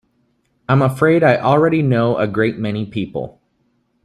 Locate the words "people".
2.87-3.39